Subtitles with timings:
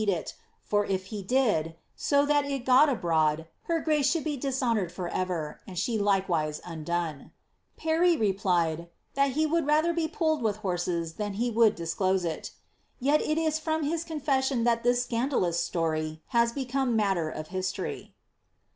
[0.03, 4.09] 98 JILIIABBTH* pett it, for if he did, so that it got abroad, her grace
[4.09, 7.29] should be disho* noured for ever, and she likewise undooe.'
[7.79, 12.25] Pany replied, ^ that he would rather be pulled with horses than he would disclose
[12.25, 12.49] it.^'
[13.05, 18.15] Tet it is from his confession that this scandalous story has becooie matter of history.